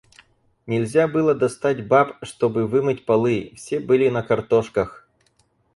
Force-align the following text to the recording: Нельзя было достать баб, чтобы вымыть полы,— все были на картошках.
Нельзя 0.65 1.07
было 1.07 1.35
достать 1.35 1.87
баб, 1.87 2.17
чтобы 2.23 2.65
вымыть 2.65 3.05
полы,— 3.05 3.51
все 3.55 3.79
были 3.79 4.09
на 4.09 4.23
картошках. 4.23 5.07